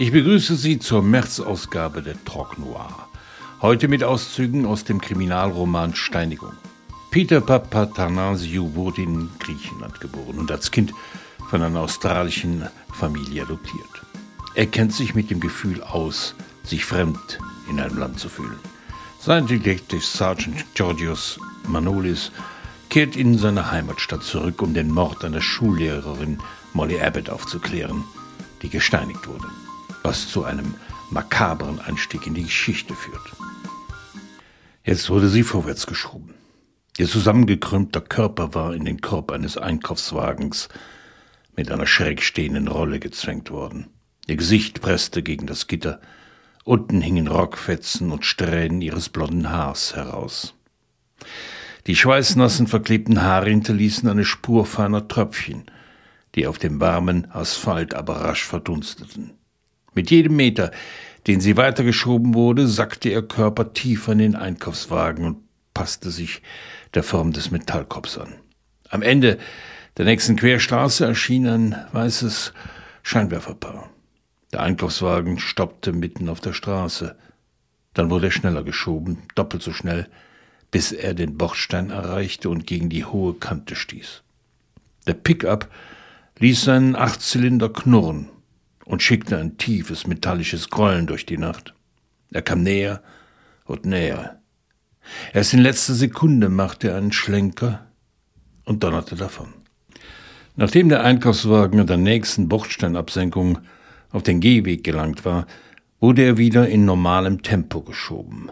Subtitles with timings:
[0.00, 3.08] Ich begrüße Sie zur März-Ausgabe der Talk Noir.
[3.60, 6.52] Heute mit Auszügen aus dem Kriminalroman Steinigung.
[7.10, 10.94] Peter Papatanasiou wurde in Griechenland geboren und als Kind
[11.50, 14.04] von einer australischen Familie adoptiert.
[14.54, 18.60] Er kennt sich mit dem Gefühl aus, sich fremd in einem Land zu fühlen.
[19.18, 22.30] Sein Detective Sergeant Georgios Manolis
[22.88, 26.38] kehrt in seine Heimatstadt zurück, um den Mord einer Schullehrerin
[26.72, 28.04] Molly Abbott aufzuklären,
[28.62, 29.48] die gesteinigt wurde
[30.08, 30.74] was zu einem
[31.10, 33.30] makabren Anstieg in die Geschichte führt.
[34.82, 36.32] Jetzt wurde sie vorwärts geschoben.
[36.96, 40.70] Ihr zusammengekrümmter Körper war in den Korb eines Einkaufswagens
[41.54, 43.88] mit einer schräg stehenden Rolle gezwängt worden.
[44.26, 46.00] Ihr Gesicht presste gegen das Gitter,
[46.64, 50.54] unten hingen Rockfetzen und Strähnen ihres blonden Haars heraus.
[51.86, 55.70] Die schweißnassen, verklebten Haare hinterließen eine Spur feiner Tröpfchen,
[56.34, 59.34] die auf dem warmen Asphalt aber rasch verdunsteten.
[59.94, 60.70] Mit jedem Meter,
[61.26, 65.38] den sie weitergeschoben wurde, sackte ihr Körper tiefer in den Einkaufswagen und
[65.74, 66.42] passte sich
[66.94, 68.34] der Form des Metallkorbs an.
[68.88, 69.38] Am Ende
[69.96, 72.52] der nächsten Querstraße erschien ein weißes
[73.02, 73.90] Scheinwerferpaar.
[74.52, 77.16] Der Einkaufswagen stoppte mitten auf der Straße.
[77.94, 80.08] Dann wurde er schneller geschoben, doppelt so schnell,
[80.70, 84.22] bis er den Bordstein erreichte und gegen die hohe Kante stieß.
[85.06, 85.68] Der Pickup
[86.38, 88.28] ließ seinen Achtzylinder knurren
[88.88, 91.74] und schickte ein tiefes metallisches Grollen durch die Nacht.
[92.32, 93.02] Er kam näher
[93.64, 94.40] und näher.
[95.32, 97.86] Erst in letzter Sekunde machte er einen Schlenker
[98.64, 99.52] und donnerte davon.
[100.56, 103.58] Nachdem der Einkaufswagen an der nächsten Bordsteinabsenkung
[104.10, 105.46] auf den Gehweg gelangt war,
[106.00, 108.50] wurde er wieder in normalem Tempo geschoben.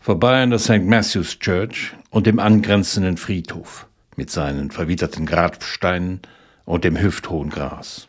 [0.00, 0.84] Vorbei an der St.
[0.84, 6.20] Matthew's Church und dem angrenzenden Friedhof mit seinen verwitterten Grabsteinen
[6.64, 8.07] und dem hüfthohen Gras.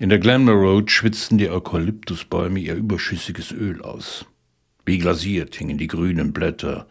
[0.00, 4.26] In der Glenmore Road schwitzten die Eukalyptusbäume ihr überschüssiges Öl aus.
[4.84, 6.86] Wie glasiert hingen die grünen Blätter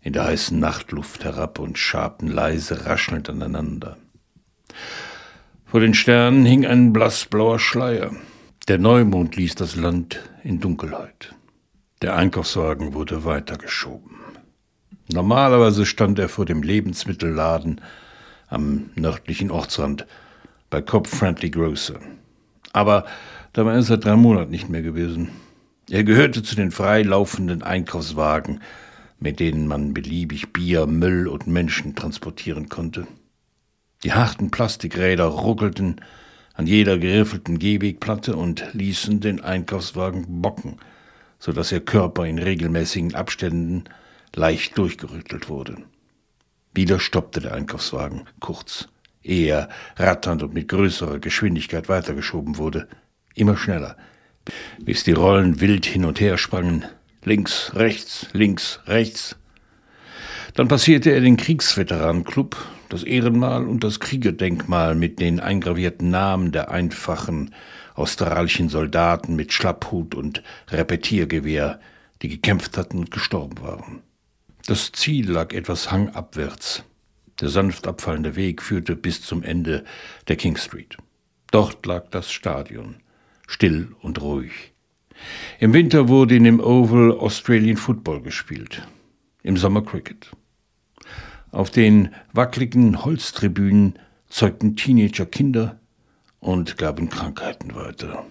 [0.00, 3.96] in der heißen Nachtluft herab und schabten leise raschelnd aneinander.
[5.66, 8.12] Vor den Sternen hing ein blassblauer Schleier.
[8.68, 11.34] Der Neumond ließ das Land in Dunkelheit.
[12.02, 14.14] Der Einkaufswagen wurde weitergeschoben.
[15.12, 17.80] Normalerweise stand er vor dem Lebensmittelladen
[18.46, 20.06] am nördlichen Ortsrand
[20.70, 21.98] bei Cobb Friendly Grocer.
[22.78, 23.06] Aber
[23.54, 25.30] da war er drei Monaten nicht mehr gewesen.
[25.90, 28.60] Er gehörte zu den freilaufenden Einkaufswagen,
[29.18, 33.08] mit denen man beliebig Bier, Müll und Menschen transportieren konnte.
[34.04, 36.00] Die harten Plastikräder ruckelten
[36.54, 40.76] an jeder geriffelten Gehwegplatte und ließen den Einkaufswagen bocken,
[41.40, 43.84] so dass ihr Körper in regelmäßigen Abständen
[44.36, 45.78] leicht durchgerüttelt wurde.
[46.74, 48.86] Wieder stoppte der Einkaufswagen kurz
[49.28, 52.88] eher ratternd und mit größerer Geschwindigkeit weitergeschoben wurde.
[53.34, 53.96] Immer schneller,
[54.80, 56.84] bis die Rollen wild hin und her sprangen.
[57.24, 59.36] Links, rechts, links, rechts.
[60.54, 62.56] Dann passierte er den Kriegsveteranenclub,
[62.88, 67.54] das Ehrenmal und das Kriegerdenkmal mit den eingravierten Namen der einfachen
[67.94, 71.80] australischen Soldaten mit Schlapphut und Repetiergewehr,
[72.22, 74.02] die gekämpft hatten und gestorben waren.
[74.66, 76.84] Das Ziel lag etwas hangabwärts,
[77.40, 79.84] der sanft abfallende Weg führte bis zum Ende
[80.28, 80.96] der King Street.
[81.50, 82.96] Dort lag das Stadion,
[83.46, 84.72] still und ruhig.
[85.58, 88.86] Im Winter wurde in dem Oval Australian Football gespielt,
[89.42, 90.30] im Sommer Cricket.
[91.50, 93.98] Auf den wackeligen Holztribünen
[94.28, 95.80] zeugten Teenager Kinder
[96.40, 98.26] und gaben Krankheiten weiter.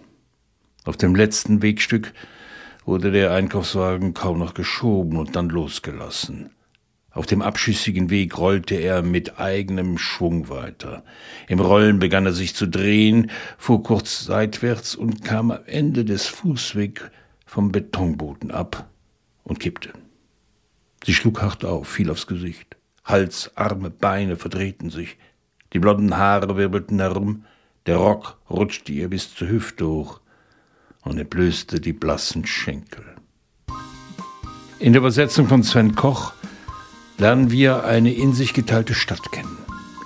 [0.86, 2.14] Auf dem letzten Wegstück
[2.86, 6.52] wurde der Einkaufswagen kaum noch geschoben und dann losgelassen.
[7.12, 11.04] Auf dem abschüssigen Weg rollte er mit eigenem Schwung weiter.
[11.48, 16.28] Im Rollen begann er sich zu drehen, fuhr kurz seitwärts und kam am Ende des
[16.28, 17.04] Fußwegs
[17.46, 18.90] vom Betonboden ab
[19.44, 19.94] und kippte.
[21.04, 22.76] Sie schlug hart auf, fiel aufs Gesicht.
[23.04, 25.18] Hals, Arme, Beine verdrehten sich.
[25.74, 27.46] Die blonden Haare wirbelten herum,
[27.86, 30.20] der Rock rutschte ihr bis zur Hüfte hoch
[31.04, 33.06] und entblößte die blassen Schenkel.
[34.80, 36.34] In der Übersetzung von Sven Koch
[37.18, 39.58] lernen wir eine in sich geteilte Stadt kennen,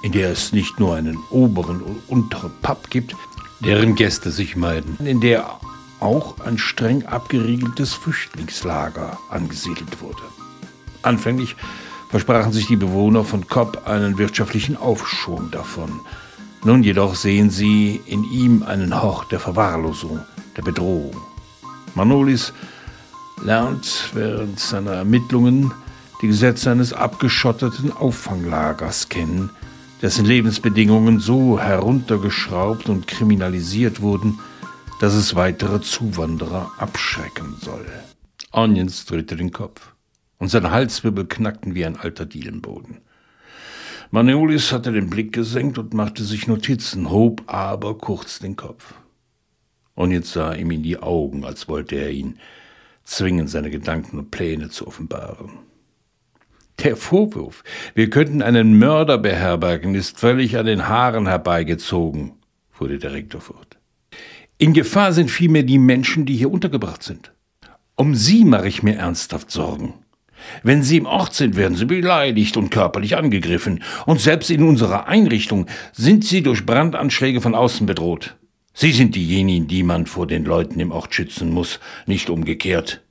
[0.02, 3.16] in der es nicht nur einen oberen und unteren Pub gibt,
[3.60, 5.60] deren Gäste sich meiden, in der
[6.00, 10.24] auch ein streng abgeriegeltes Flüchtlingslager angesiedelt wurde.
[11.04, 11.56] Anfänglich
[12.10, 16.02] versprachen sich die Bewohner von Kopp einen wirtschaftlichen Aufschwung davon.
[16.63, 20.19] Nun jedoch sehen sie in ihm einen Hort der Verwahrlosung,
[20.58, 21.16] der Bedrohung.
[21.96, 22.54] Manolis
[23.44, 25.72] lernt während seiner Ermittlungen
[26.22, 29.50] die Gesetze eines abgeschotteten Auffanglagers kennen,
[30.02, 34.40] dessen Lebensbedingungen so heruntergeschraubt und kriminalisiert wurden,
[35.00, 37.86] dass es weitere Zuwanderer abschrecken soll.
[38.52, 39.94] Onions drehte den Kopf
[40.38, 42.98] und seine Halswirbel knackten wie ein alter Dielenboden.
[44.12, 48.94] Maniolis hatte den Blick gesenkt und machte sich Notizen, hob aber kurz den Kopf.
[49.96, 52.38] Onions sah ihm in die Augen, als wollte er ihn
[53.04, 55.71] zwingen, seine Gedanken und Pläne zu offenbaren.
[56.83, 57.63] Der Vorwurf,
[57.94, 62.33] wir könnten einen Mörder beherbergen, ist völlig an den Haaren herbeigezogen,
[62.72, 63.78] fuhr der Direktor fort.
[64.57, 67.33] In Gefahr sind vielmehr die Menschen, die hier untergebracht sind.
[67.95, 69.94] Um sie mache ich mir ernsthaft Sorgen.
[70.63, 75.07] Wenn sie im Ort sind, werden sie beleidigt und körperlich angegriffen, und selbst in unserer
[75.07, 78.38] Einrichtung sind sie durch Brandanschläge von außen bedroht.
[78.74, 83.01] Sie sind diejenigen, die man vor den Leuten im Ort schützen muss, nicht umgekehrt.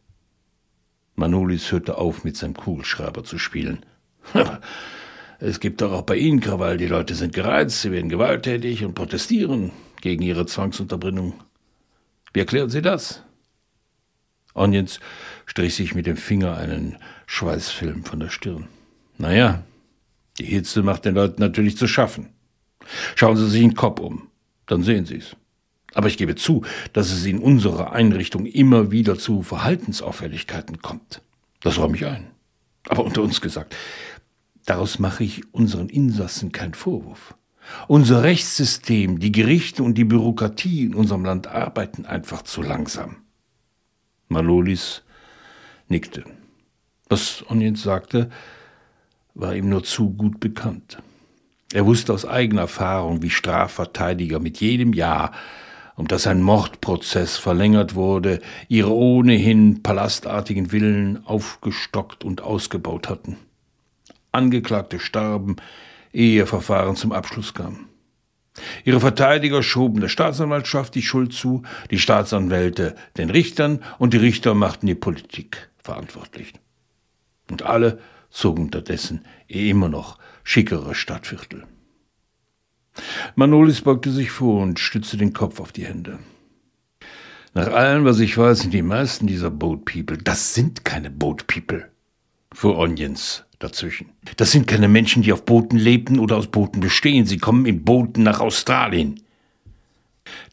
[1.20, 3.86] Manolis hörte auf, mit seinem Kugelschreiber zu spielen.
[5.38, 6.78] es gibt doch auch bei Ihnen Krawall.
[6.78, 9.70] Die Leute sind gereizt, sie werden gewalttätig und protestieren
[10.00, 11.34] gegen ihre Zwangsunterbringung.
[12.32, 13.22] Wie erklären Sie das?
[14.54, 14.98] Onions
[15.46, 16.96] strich sich mit dem Finger einen
[17.26, 18.68] Schweißfilm von der Stirn.
[19.18, 19.62] Naja,
[20.38, 22.30] die Hitze macht den Leuten natürlich zu schaffen.
[23.14, 24.28] Schauen Sie sich den Kopf um,
[24.66, 25.36] dann sehen Sie es.
[25.94, 31.22] Aber ich gebe zu, dass es in unserer Einrichtung immer wieder zu Verhaltensauffälligkeiten kommt.
[31.60, 32.30] Das räume ich ein.
[32.88, 33.76] Aber unter uns gesagt,
[34.66, 37.34] daraus mache ich unseren Insassen keinen Vorwurf.
[37.88, 43.16] Unser Rechtssystem, die Gerichte und die Bürokratie in unserem Land arbeiten einfach zu langsam.
[44.28, 45.02] Malolis
[45.88, 46.24] nickte.
[47.08, 48.30] Was Onions sagte,
[49.34, 51.02] war ihm nur zu gut bekannt.
[51.72, 55.32] Er wusste aus eigener Erfahrung, wie Strafverteidiger mit jedem Jahr
[55.96, 63.36] um das ein Mordprozess verlängert wurde, ihre ohnehin palastartigen Villen aufgestockt und ausgebaut hatten.
[64.32, 65.56] Angeklagte starben,
[66.12, 67.86] ehe ihr Verfahren zum Abschluss kam.
[68.84, 74.54] Ihre Verteidiger schoben der Staatsanwaltschaft die Schuld zu, die Staatsanwälte den Richtern und die Richter
[74.54, 76.52] machten die Politik verantwortlich.
[77.50, 77.98] Und alle
[78.30, 81.64] zogen unterdessen immer noch schickere Stadtviertel.
[83.34, 86.18] Manolis beugte sich vor und stützte den Kopf auf die Hände.
[87.54, 91.46] Nach allem, was ich weiß, sind die meisten dieser Boat People, das sind keine Boat
[91.48, 91.88] People,
[92.52, 94.10] fuhr Onions dazwischen.
[94.36, 97.26] Das sind keine Menschen, die auf Booten lebten oder aus Booten bestehen.
[97.26, 99.20] Sie kommen in Booten nach Australien.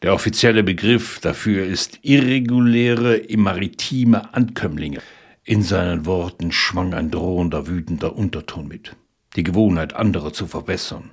[0.02, 5.00] Der offizielle Begriff dafür ist irreguläre maritime Ankömmlinge.
[5.44, 8.96] In seinen Worten schwang ein drohender, wütender Unterton mit.
[9.36, 11.10] Die Gewohnheit, andere zu verbessern.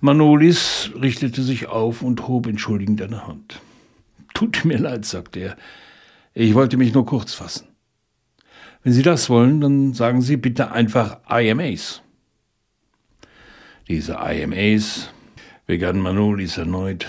[0.00, 3.60] Manolis richtete sich auf und hob entschuldigend eine Hand.
[4.34, 5.56] Tut mir leid, sagte er.
[6.34, 7.68] Ich wollte mich nur kurz fassen.
[8.82, 12.02] Wenn Sie das wollen, dann sagen Sie bitte einfach IMAs.
[13.88, 15.10] Diese IMAs,
[15.66, 17.06] begann Manolis erneut,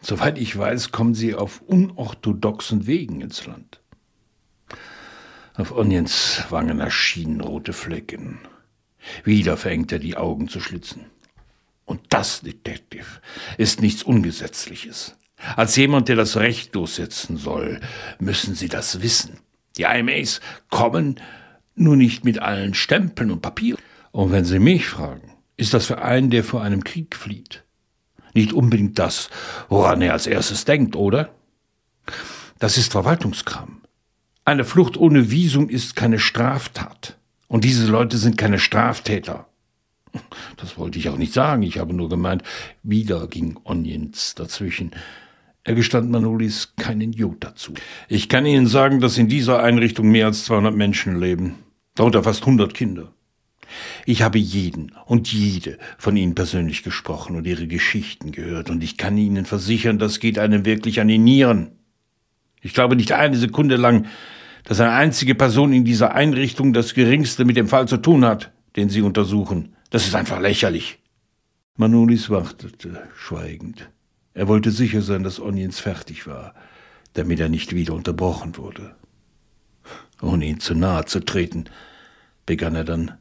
[0.00, 3.80] soweit ich weiß, kommen sie auf unorthodoxen Wegen ins Land.
[5.54, 8.38] Auf Onions Wangen erschienen rote Flecken.
[9.22, 11.06] Wieder fängt er die Augen zu schlitzen.
[11.84, 13.06] Und das, Detective,
[13.58, 15.16] ist nichts Ungesetzliches.
[15.56, 17.80] Als jemand, der das Recht durchsetzen soll,
[18.18, 19.38] müssen Sie das wissen.
[19.76, 20.40] Die IMAs
[20.70, 21.20] kommen
[21.74, 23.80] nur nicht mit allen Stempeln und Papieren.
[24.12, 27.64] Und wenn Sie mich fragen, ist das für einen, der vor einem Krieg flieht,
[28.32, 29.28] nicht unbedingt das,
[29.68, 31.30] woran er als erstes denkt, oder?
[32.58, 33.82] Das ist Verwaltungskram.
[34.44, 37.18] Eine Flucht ohne Visum ist keine Straftat.
[37.48, 39.46] Und diese Leute sind keine Straftäter.
[40.56, 42.42] Das wollte ich auch nicht sagen, ich habe nur gemeint,
[42.82, 44.92] wieder ging Onions dazwischen.
[45.64, 47.72] Er gestand Manolis keinen Jod dazu.
[48.08, 51.54] Ich kann Ihnen sagen, dass in dieser Einrichtung mehr als 200 Menschen leben,
[51.94, 53.12] darunter fast 100 Kinder.
[54.04, 58.98] Ich habe jeden und jede von Ihnen persönlich gesprochen und Ihre Geschichten gehört, und ich
[58.98, 61.72] kann Ihnen versichern, das geht einem wirklich an die Nieren.
[62.60, 64.06] Ich glaube nicht eine Sekunde lang,
[64.64, 68.52] dass eine einzige Person in dieser Einrichtung das Geringste mit dem Fall zu tun hat,
[68.76, 69.73] den Sie untersuchen.
[69.94, 70.98] Das ist einfach lächerlich.
[71.76, 73.92] Manolis wartete, schweigend.
[74.32, 76.56] Er wollte sicher sein, dass Onions fertig war,
[77.12, 78.96] damit er nicht wieder unterbrochen wurde.
[80.20, 81.66] Ohne ihn zu nahe zu treten,
[82.44, 83.12] begann er dann.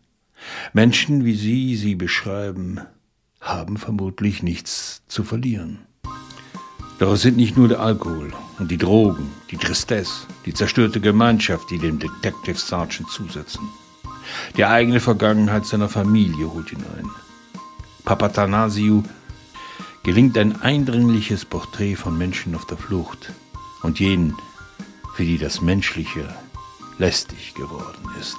[0.74, 2.80] Menschen, wie Sie sie beschreiben,
[3.40, 5.78] haben vermutlich nichts zu verlieren.
[6.98, 11.70] Doch es sind nicht nur der Alkohol und die Drogen, die Tristesse, die zerstörte Gemeinschaft,
[11.70, 13.62] die dem Detective Sergeant zusetzen.
[14.58, 17.10] Die eigene Vergangenheit seiner Familie holt ihn ein.
[18.06, 19.04] Papatanasiu
[20.04, 23.32] gelingt ein eindringliches Porträt von Menschen auf der Flucht
[23.82, 24.36] und jenen,
[25.16, 26.36] für die das Menschliche
[26.98, 28.38] lästig geworden ist.